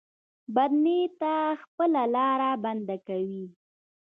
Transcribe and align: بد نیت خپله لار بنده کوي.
بد 0.55 0.71
نیت 0.83 1.19
خپله 1.61 2.03
لار 2.13 2.41
بنده 2.63 2.95
کوي. 3.07 3.43